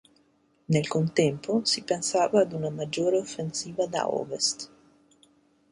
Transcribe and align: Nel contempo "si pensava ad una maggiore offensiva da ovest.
Nel 0.73 0.87
contempo 0.87 1.63
"si 1.63 1.83
pensava 1.83 2.41
ad 2.41 2.53
una 2.53 2.71
maggiore 2.71 3.19
offensiva 3.19 3.85
da 3.85 4.09
ovest. 4.11 4.71